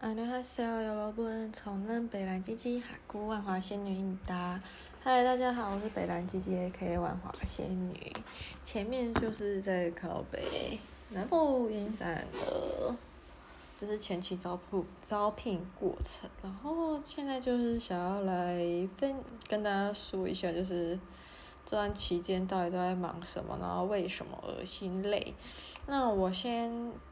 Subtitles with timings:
[0.00, 4.60] 안녕하세요，여러분，저는北兰鸡鸡哈姑万华仙女应答。
[5.02, 8.12] 嗨，大家好，我是北兰鸡鸡 A.K.A 万华仙女。
[8.62, 12.94] 前面就是在靠北南部影展的，
[13.78, 16.28] 就是前期招铺招聘过程。
[16.42, 19.16] 然后现在就是想要来分
[19.48, 20.98] 跟大家说一下，就是
[21.64, 25.32] 这段期间到底都在忙什么，然后为什么恶心累。
[25.86, 26.70] 那我先，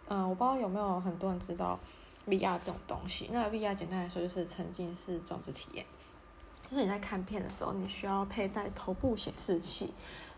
[0.08, 1.80] 嗯、呃，我不知道有没有很多人知道。
[2.27, 5.85] VR 这种东西，那 VR 简单来说就是沉浸式装置体验。
[6.69, 9.93] 就是你在看片的时候，你需要佩戴头部显示器，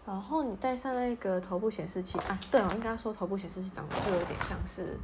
[0.05, 4.98] 然后你戴上那个头部显示器啊，对，我应该说头部显示器长得就有点像是，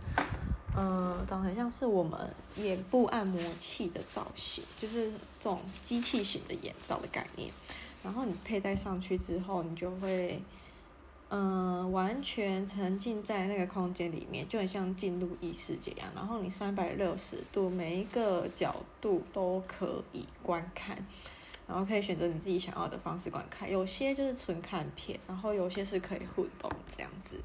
[0.77, 2.19] 嗯、呃，长得很像是我们
[2.57, 7.51] 眼部按摩器的造型，就是这种机器型的眼罩的概念。
[8.03, 10.39] 然后你佩戴上去之后，你就会。
[11.27, 16.07] 嗯，完全沉浸在那个空间里面，就很像进入异世界一样。
[16.13, 20.95] 然后你三百六十度，每一个角度都可以观看，
[21.67, 23.69] 然后可以选择你自己想要的方式观看。
[23.69, 27.37] 有些就是纯看片，然后有些是可以互动这样子。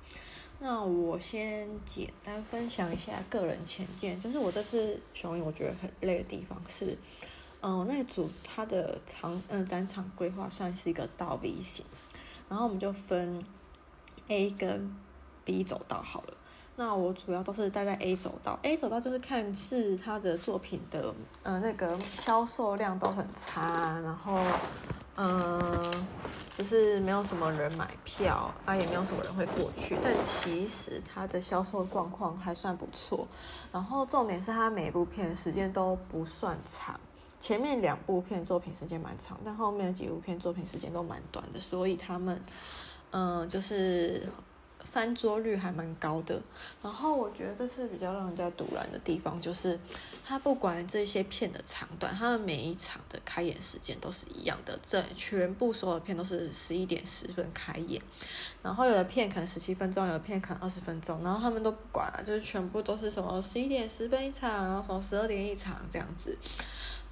[0.60, 6.96] 那我先简单分享一下个人浅见，就是我这次雄影我觉得很累的地方是，
[7.62, 11.86] 嗯，那组它的场嗯展场规划算是一个倒 V 型，
[12.46, 13.42] 然后我们就分。
[14.30, 14.96] A 跟
[15.44, 16.34] B 走道好了，
[16.76, 18.56] 那我主要都是待在 A 走道。
[18.62, 24.38] A 走道就是看似他的作品的，呃，那个销售量都很差，然后，
[25.16, 26.06] 嗯、
[26.56, 29.96] 就是没有什么人买票，啊，也没有什么人会过去。
[30.00, 33.26] 但其实他的销售状况还算不错。
[33.72, 37.00] 然后重点是他每部片时间都不算长，
[37.40, 42.40] 前面两部片作品时间蛮长，但后面几部片作品时间都蛮短的，所以他们。
[43.10, 44.26] 嗯，就是
[44.92, 46.40] 翻桌率还蛮高的。
[46.82, 49.78] 然后我觉得这是比较让人家赌烂的地方，就是
[50.26, 58.00] 他不管这些片的长短，他们每一场的开演时间都是一样的，这全部所有的片都是十一点十分开演。
[58.62, 66.36] 然后有的片可能十七分钟，有的片可能二十分钟，然后他们都不管了，就是全部都是什么十一点十分一场，然后什么十二点一场这样子。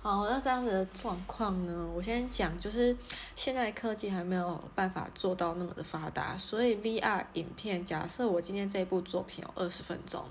[0.01, 1.87] 好，那这样子的状况呢？
[1.95, 2.97] 我先讲，就是
[3.37, 10.25] 现在科技还没有办法做到那么的发达，所以 VR 影片，假设我今天这部作品有二十分钟，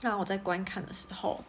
[0.00, 1.40] 那我在观看的时候。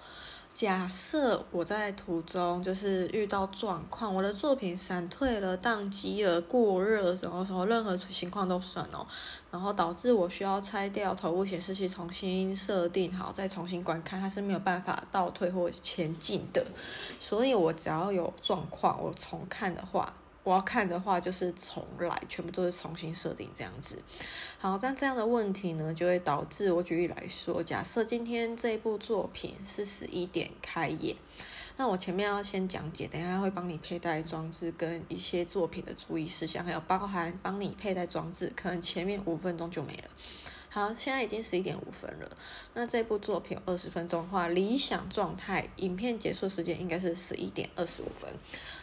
[0.52, 9.08] 假设我在途中就是遇到状况，我的作品闪退了、宕机了、过热什么什么，任何情况都算哦。
[9.52, 16.66] 然后导致我需要拆掉头部显示器，重新设定好，再重新观看，它是没有办法倒退或前进的。
[17.22, 20.14] 所以我只要有状况，我重看的话。
[20.44, 24.02] 我要看的话，就是重来，全部都是重新设定这样子。
[24.58, 31.16] 好，但这样的问题呢，就会导致我举例来说，假设今天这部作品是十一点开演，
[31.78, 40.10] 那我前面要先讲解，等下会帮你佩戴装置跟一些作品的注意事项，还有包含帮你佩戴装置，可能前面五分钟就没了。
[40.72, 42.38] 好，现在已经十一点五分了。
[42.76, 48.30] 那这部作品二十分钟的话，理想状态，影片结束时间应该是十一点二十五分。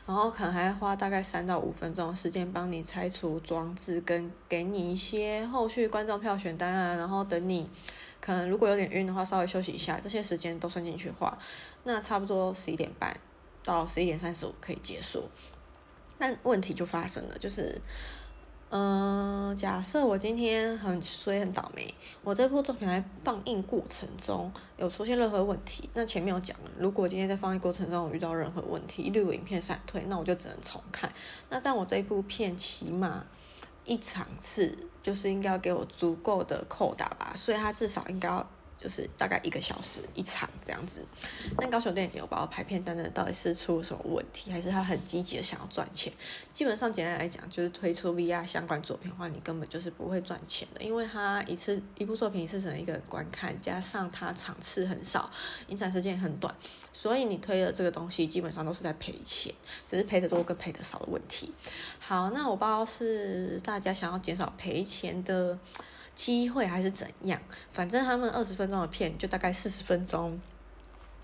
[0.06, 6.94] 然后可能还要花大概三到五分钟的时间帮你拆除装置，跟给你一些后续观众票选单啊。
[6.94, 7.68] 然后等你
[8.20, 11.36] 可能如果有点晕的话，稍微休息一下，这些时间都算进去的话，
[11.84, 13.14] 那差不多十一点半
[13.64, 15.28] 到十一点三十五可以结束。
[16.16, 17.80] 但问题就发生了，就是。
[18.68, 31.10] 嗯，假设我今天很衰很倒霉，我这部作品在放映过程中有出现任何问题，那前面有讲了，如果今天在放映过程中我遇到任何问题，例如影片闪退，那我就只能重看。
[31.48, 33.24] 那在我这一部片起码
[33.84, 38.46] 一场次就是应该要给我足够的扣打吧，所以它至少应该要。
[38.78, 41.04] 就是大概一个小时一场这样子，
[41.56, 46.12] 但高雄电影节有把我排片单的到底是出了什么问题，还是他很积极的想要赚钱？
[46.52, 55.30] 基本上简单来讲，就是推出 VR 相关作品的话，你根本就是不会赚钱的，因为他一次一部作品一次只能一个人观看，加上他场次很少，
[55.68, 56.54] 影展时间也很短，
[56.92, 59.52] 所以你推的这个东西基本上都是在赔钱，
[59.88, 61.52] 只是赔得多跟赔得少的问题。
[61.98, 65.58] 好，那我不知道是大家想要减少赔钱的。
[66.16, 67.40] 机会还是怎样？
[67.72, 70.40] 反正他们二十分钟的片就大概四十分钟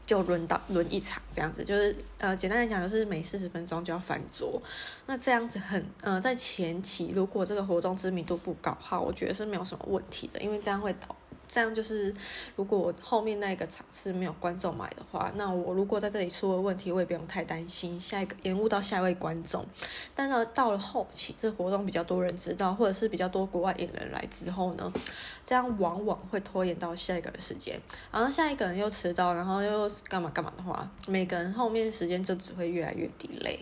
[0.06, 4.60] 就轮到轮一场这样子，就是呃简单来讲就是每四十分钟就要翻桌。
[5.06, 11.16] 那这样子很呃在前期如果这个活动知名度不高的话，我觉得是没有什么问题的，因为这样会导
[11.52, 12.14] 这样就是
[12.56, 19.62] 如果我后面那个场次没有观众买的话，那我如果在这里出了问题，我也不用太担心下一个延误到下一位观众。
[20.14, 24.90] 但呢，到了后期这活动比较多人知道，或者是比较多国外艺人来之后呢，
[25.44, 27.78] 这样往往会拖延到下一个人时间，
[28.10, 33.58] 然后下一个人又迟到，然后又干嘛干嘛的话，每个人后面时间就只会越来越 delay。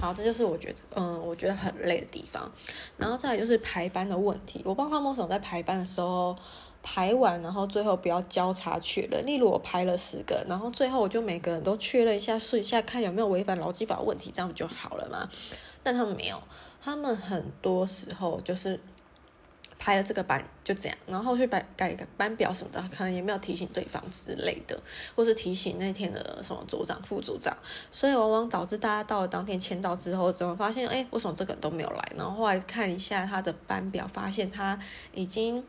[0.00, 2.50] 好，这就是我觉得，嗯，我觉得很累的地方。
[2.96, 6.36] 然后再来就是排班的问题，我帮花梦总在排班的时候
[6.90, 9.26] 排完，然后最后不要交叉确认。
[9.26, 15.28] 例如我排了十个，然后最后我就每个人都确认一下，试一下看有没有违反劳基法问题，这样不就好了嘛？
[15.82, 16.42] 但他们没有，
[16.82, 18.80] 他们很多时候就是。
[19.80, 24.76] 排了这个班就这样，然后去改改个班表什么的，可能也没有提醒对方之类的，
[25.14, 27.56] 或是提醒那天的什么组长、副组长，
[27.88, 32.12] 所以往往导致大家到了当天签到之后，怎么发现，哎，为什么这个人都没有来？
[32.16, 34.76] 然后后来看一下他的班表，发现他
[35.14, 35.62] 已经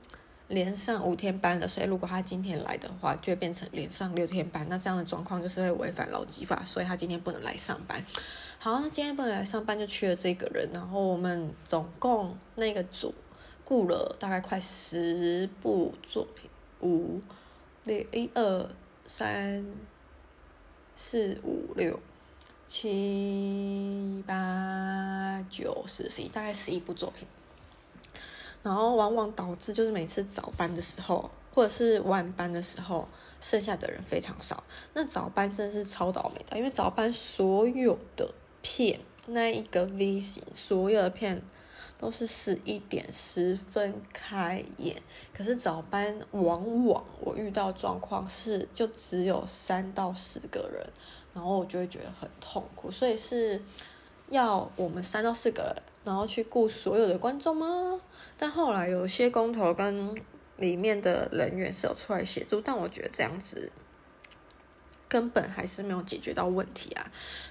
[0.49, 8.03] 连上五天班了，所以如果他今天来的话，就会变成连上六天班，那这样的状况就是会违反劳基法，所以他今天不能来上班。
[8.57, 13.13] 好，那今天不能来上班就缺了这个人，然后我们总共那个组。
[13.65, 16.49] 雇了大概快十部作品，
[16.81, 17.21] 五
[17.83, 18.67] 六一二
[19.05, 19.63] 三
[20.95, 21.99] 四五六
[22.65, 27.27] 七八九十十一，大概十一部作品。
[28.63, 33.07] 然后往往导致就是每次早班的时候，或者是晚班的时候，
[33.39, 34.63] 剩下的人非常少。
[34.93, 38.29] 那早班真的是超倒霉的，因为早班所有的
[38.61, 41.41] 片，那一个 V 型，所有的片。
[42.01, 44.95] 都是十一点十分开演，
[45.33, 50.81] 可是早班往往我遇到状况是就只有三到四个人，
[51.33, 53.61] 然后我就会觉得很痛苦，所以是
[54.29, 55.75] 要我们三到四个人，
[56.09, 58.01] 然后去雇所有的观众吗？
[58.35, 60.15] 但后来有些工头跟
[60.57, 63.71] 里面的人员是有出来协助，但我觉得这样子。
[65.09, 67.03] 根本还是没有解决到问题啊！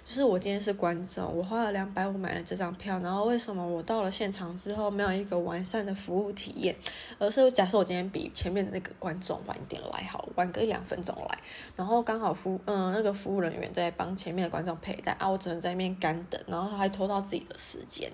[0.04, 6.74] 就是我今天是观众，我花了两百五买了这张票，然后为什么我到了现场之后没有一个完善的服务体验？
[7.18, 11.38] 而是假设我今天比前面的那个观众晚一点来，好，晚个一两分钟来，
[11.74, 18.08] 然后刚好服嗯那个服务人员在帮前面的观众配带啊，我只能在那边干等，然后他还拖到自己的时间，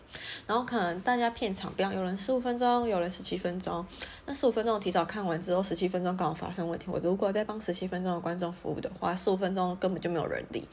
[0.46, 3.84] 然后可能大家片场，比方有人十五分钟，有人十七分钟，
[4.24, 10.66] 那十五分钟提早看完之后，十七分钟刚好发生问题，我如果在帮十七分钟的观众服务的话，五分钟根本就没有人理，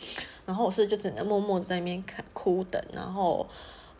[0.45, 3.45] 然后我是就只能默默在那边看哭等，然后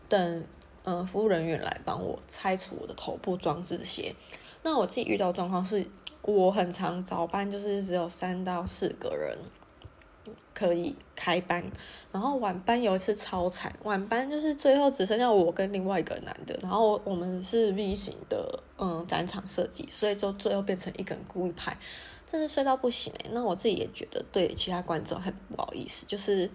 [0.08, 0.44] 等
[0.84, 4.16] 呃服务人员来帮我拆除我的头部装置这些。
[4.63, 5.86] 那我自己遇到状况是，
[6.22, 9.36] 我很常早班就是只有三到四个人
[10.54, 11.64] 可以开班，
[12.12, 21.75] 然后晚班有一次超惨，晚班就是最后只剩下我跟另外一个男的，然后我们是 V 型的嗯展场设计，所以就最后变成一个人孤一排。
[22.31, 26.50] 真是睡到不行哎，那我自己也觉得对其他观众很不好意思，就是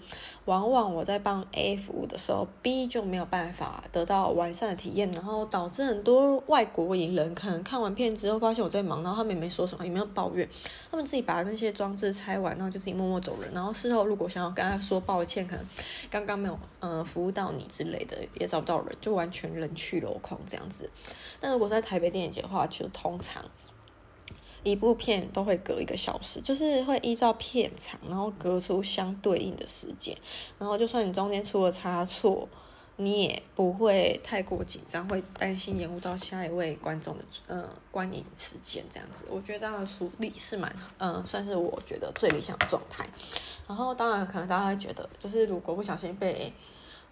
[0.47, 10.49] 往往我在帮 A 服务的时候，B 就没有办法得到完善的体验，然后导致很多外国影人可能看完片之后发现我在忙，然后他们也没说什么，也没有抱怨，
[10.91, 15.67] 他们自己把那些装置拆完，然后就自己默默走人，然后事后如果想要跟他说抱歉，可能
[16.09, 20.89] 刚刚没有呃服务到你之类的，也找不到人，就完全人去楼空这样子。
[21.39, 23.45] 但如果在台北电影节的话，就通常。
[24.73, 30.17] 一部片都会隔一个小时，就是会依照片长，然后隔出相对应的时间，
[30.59, 32.49] 然后就算你中间出了差错，
[32.97, 39.25] 你也不会太过紧张，会担心延误到下一位观众的嗯、呃、观影时间这样子。
[39.31, 43.09] 我觉得这样的处理是蛮嗯、算是我觉得最理想的状态。
[43.69, 46.53] 然后当然可能大家会觉得，就是如果不小心被。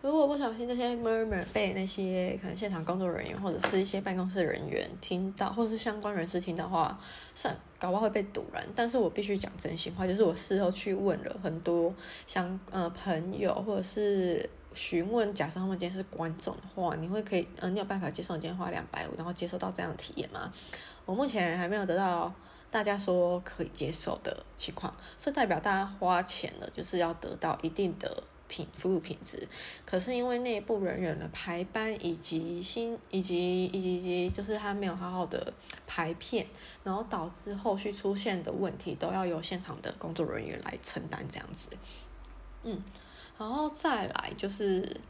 [0.05, 7.01] 如果不小心这些 murmur 被那些可能现场工作人员或者是一些办公室人员听到，或是相关人士听到的话，
[7.35, 8.63] 算搞不好会被堵拦。
[8.77, 11.91] 但是我必须讲真心话，就是我事后去问了很多
[12.27, 20.53] 相呃朋友，或者是询问，假设他们今天是观众的话，你会可以呃，你有办法接受你今天花两百五，然后接受到这样的体验吗？
[21.07, 22.31] 我目前还没有得到
[22.71, 28.23] 大家说可以接受的情况，所以代表大家花钱了，就是要得到一定的。
[28.55, 29.49] 品服务品质，
[29.85, 35.53] 可是因为内部人员的排班以及新以及以及以及就是他没有好好的
[35.89, 36.47] 排片，
[36.85, 41.71] 然后导致后续出现的问题都要由现场的工作人员来承担这样子。
[42.63, 42.81] 嗯，
[43.37, 45.01] 然后再来就是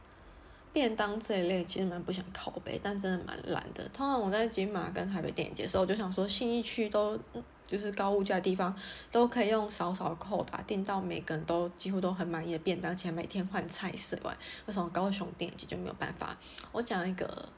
[0.73, 3.87] 便当这一类，其实蛮不想靠北，但真的蛮懒的。
[3.93, 7.21] 通常我在金马跟台北电影节的时候，我就想说信义区都。
[7.67, 8.75] 就是高物价的地方，
[9.11, 14.19] 都可以用少少扣打订到每个人都几乎都很满意的便当，而且每天换菜色。
[14.67, 16.37] 为什么高雄电影就没有办法？
[16.73, 17.49] 我讲一个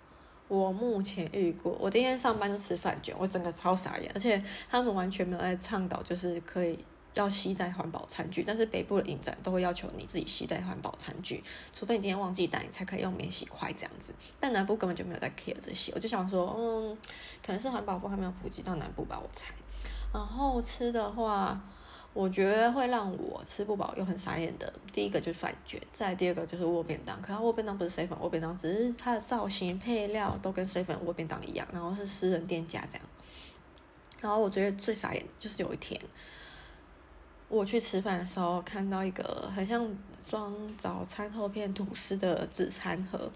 [0.49, 6.79] 我目前遇过，我第一天上班就吃饭卷，我整个超傻眼，而且他们完全没有在倡导，就是可以
[7.15, 11.43] 要携带环保餐具，但是北部的影展都会要求你自己携带环保餐具，
[11.75, 14.15] 除非你今天忘记带，你才可以用免洗筷这样子。
[14.39, 16.97] 但南部根本就没有在 care 这些，我就想说，嗯，
[17.45, 19.53] 可能是环保部还没有普及到南部吧，我猜。
[20.17, 21.61] 然后吃的话。
[22.17, 27.21] 我觉得会让我吃不饱又很傻眼的，第一个就是饭卷，再第二个就是窝便当。
[27.21, 33.07] 可是窝便当不是 seven 窝便当，只是它的造型配料都跟 seven 窝便当一样，然后是私人店家这样。
[34.23, 36.01] 然后我觉得最傻眼的就是有一天
[37.49, 39.87] 我去吃饭的时候，看到一个很像
[40.27, 43.31] 装早餐厚片吐司的纸餐盒，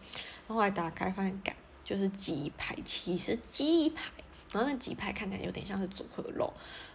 [0.48, 1.38] 然后来打开发现，
[1.84, 4.10] 就是鸡排，其实鸡排。
[4.52, 6.52] 然后那几排看起来有点像是组合肉，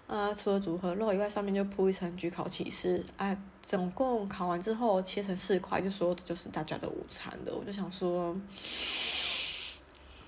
[0.08, 7.56] 呃，除了组合肉以外，上面就铺一层焗烤起司，啊，总共烤完之后切成四块，就说这就是大家的午餐的。
[7.56, 8.36] 我就想说，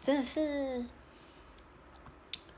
[0.02, 0.80] 真的是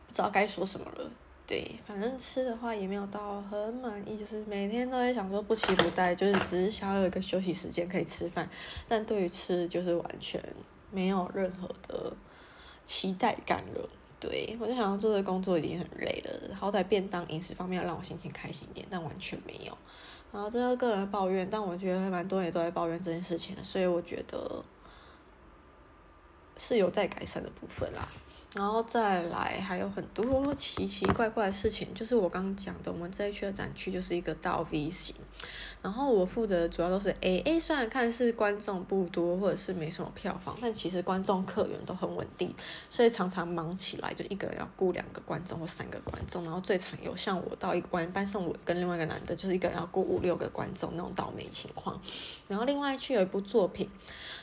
[0.08, 1.10] 不知道该说什么了。
[1.48, 8.48] 对，反正吃的话也没有到很满意，就是每天都在想说不期不待，就是只是想要有一个休息时间可以吃饭，
[8.88, 10.40] 但对于吃就是完全
[10.92, 12.16] 没有任何的
[12.86, 13.90] 期待感了。
[14.20, 19.78] 对，我就想要做的工作已经很累了，好歹便当饮食方面要让我心情开心一点，但完全没有。
[20.32, 24.64] 然后这个个人抱怨，但我觉得蛮多人也都在抱怨这件事情，所以我觉得
[26.58, 28.08] 是有待改善的部分啦。
[28.56, 35.16] 然后再来还有很多奇奇怪怪的事情，就是我刚刚讲的，我们这一区的展区就是一个倒 V 型，
[35.82, 42.54] 然后我负责的主要都是 A，A 虽然看是观众不多或者是没什么票房，但其实观众客源都很稳定，
[42.90, 51.98] 所以常常忙起来就一个人要顾两个观众或三个观众，然后最常有像我到一个班班上我跟另外一个男的，就是一个人要顾五六个观众那种倒霉情况。
[52.50, 53.90] 然后另外去有一部作品，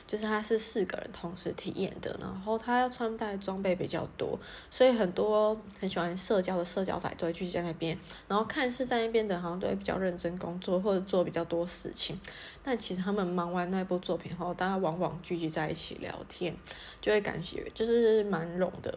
[0.07, 4.07] 就是他是四个人同时体验的，然后他要穿戴装备比较。
[4.17, 4.39] 多，
[4.71, 7.99] 所以很多很喜欢社交的社交仔都会聚集在那边，
[8.29, 12.19] 然后看似在那边的好像都会比较认真工作或者做比较多事情，
[12.63, 16.57] 但其实他们忙完那部作品后，大家往往聚集在一起聊天，
[17.01, 18.97] 就会感觉就是蛮融的。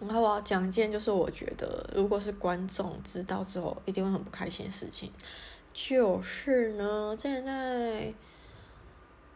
[0.00, 5.10] 然后我要讲一件，就是我觉得如果是观众知道之后一定会很不开心的事情，
[5.72, 8.12] 就是呢，现在。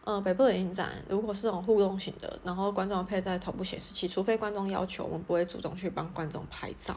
[0.05, 6.93] 呃，北部的影展如果是这种互动型的，然后观众佩戴头部显示器，除非观众要求，我们不会主动去帮观众拍照。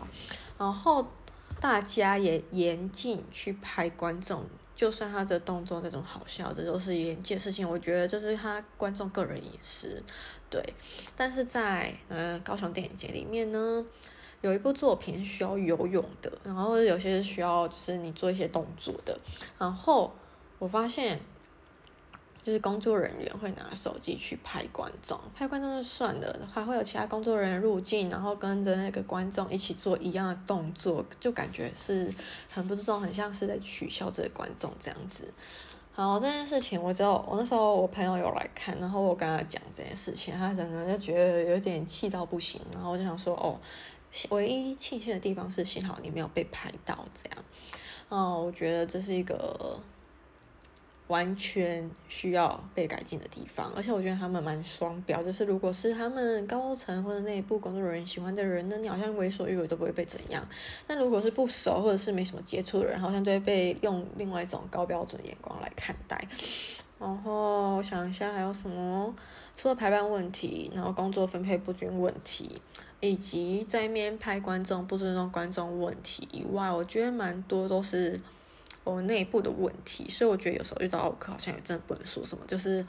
[0.58, 1.06] 然后
[1.60, 4.44] 大家也严禁去拍观众，
[4.74, 7.68] 就算他的动作这种好笑，这都是严禁的事情。
[7.70, 10.02] 我觉得这是他观众个人隐私，
[10.50, 10.60] 对。
[11.14, 13.86] 但是在呃高雄电影节里面呢，
[14.40, 19.16] 有一部作品需要游泳的，然后有些是需要就是你做一些动作的，
[19.58, 20.12] 然后
[20.58, 21.20] 我发现。
[22.46, 32.08] 就是工作人员会拿手机去拍观众，拍观众就算了，还会有其他工作人员入镜，然后跟着那个观众一起做一样的动作，就感觉是
[32.48, 35.28] 很不注重，很像是在取笑这个观众这样子。
[35.90, 43.58] 好，这件事情我知道，我那时候我朋友有来看，然后我跟他讲这件事情，他整个就觉得有点气到不行，然后我就想说，哦，
[44.28, 47.44] 唯一庆幸的地方是幸好你没有被拍到这样。
[48.08, 49.80] 哦，我觉得这是一个。
[51.08, 60.42] 完全需要被改进的地方，而且我觉得他们蛮双标，就是如果是他们高层或者内部工作人员喜欢的人呢，你好像为所欲为都不会被怎样；
[60.84, 66.20] 但如果是不熟或者是没什么接触的人，好像就会被用另外一种高标准眼光来看待。
[66.98, 69.14] 然后想一下还有什么，
[69.54, 72.60] 除了排班问题，然后工作分配不均问题，
[72.98, 78.20] 以及在面拍观众不尊重观众问题以外，我觉得蛮多都是。
[78.86, 82.86] 我们内部的问题，所以我觉得有时候遇到奥克好像也真的不能说什么，就是。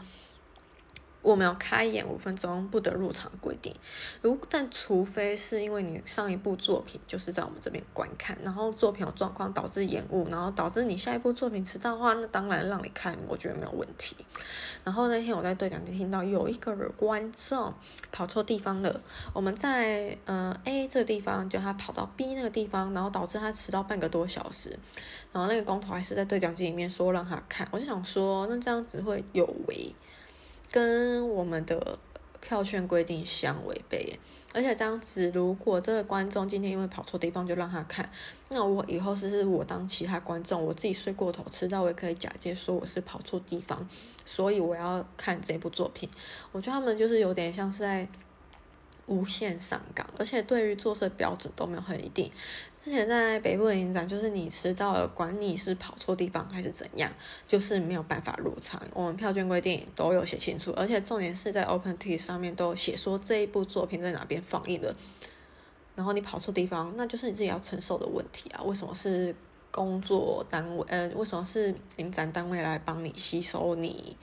[1.22, 3.76] 我们要开演五分钟不得入场规定，
[4.22, 14.16] 如但除非是因为你上一部作品就是在我们这边观看，然后作品有状况导致延误，然后导致你下一部作品迟到的话，那当然让你看，我觉得没有问题。
[14.86, 17.74] 然后那天我在对讲机听到有一个人观众
[18.12, 19.02] 跑错地方了，
[19.34, 24.70] 我们在呃 A 这个地方，就他跑到 B 那个地方，然后导致他迟到半个多小时，
[25.34, 29.94] 然后那个工头还是在对讲机里面说让他看，我就想说，那这样子会有违。
[30.78, 31.98] 跟我们的
[32.40, 34.20] 票券规定相违背耶，
[34.54, 38.08] 而且这样子，如果这个观众今天因为跑错地方就让他看，
[38.50, 43.90] 那我以后是是我当其他观众，我自己睡过头迟到，我也可以假借说我是跑错地方，
[44.24, 46.08] 所以我要看这部作品。
[46.52, 48.08] 我觉得他们就是有点像是在
[49.08, 52.32] 无限上岗，而且对于做事标准都没有很一定。
[52.78, 57.12] 之前在北部的影展，就是你迟到了，管你是跑错地方还是怎样，
[57.48, 58.82] 就是没有办法入场。
[58.94, 64.96] 我们票券规定都有写清楚，而且重点是在 Open T 上面都写说这一部作品在哪边放映的。
[65.96, 68.62] 然后你跑错地方，那就是你自己要承受的问题啊！
[68.62, 69.34] 为什么是
[69.72, 70.86] 工作单位？
[70.90, 74.16] 呃，为什么是影展单位来帮你吸收你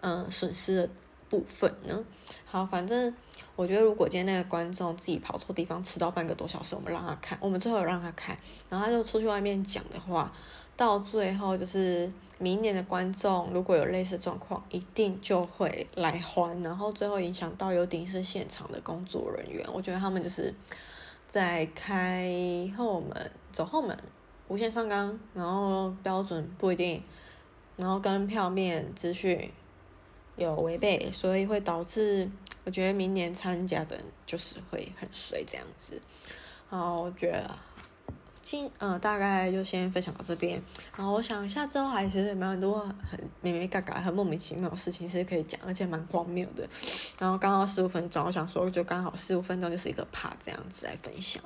[0.00, 0.88] 嗯、呃、损失的
[1.30, 2.04] 部分呢？
[2.44, 3.14] 好，反正。
[3.56, 8.34] 我觉得如果今天那个观众自己跑错地方，迟到半个多小时，我们让他看，我们最后让他看，
[8.70, 10.32] 然后他就出去外面讲的话，
[10.78, 20.54] 到最后就是明年的观众如果有类似状况，一定就会来还，然后最后影响到有顶是现场的工作人员，我觉得他们就是
[21.28, 22.32] 在开
[22.78, 23.94] 后门走后门，
[24.48, 27.02] 无限上纲，然后标准不一定，
[27.76, 29.50] 然后跟票面资讯
[30.44, 32.30] 有违背，所以会导致。
[32.62, 36.00] 我觉得明年参加的人就是会很衰这样子，
[36.68, 37.50] 然后我觉得
[38.42, 40.62] 今呃大概就先分享到这边，
[40.94, 46.68] 然后我想一下之后还其实也蛮很多很咩咩嘎嘎很莫名其妙的事情是可以讲，而且蛮荒谬的，
[47.18, 51.42] 然后刚好十五分钟，我想说就刚好十五分钟就是一个 part 这样子来分享。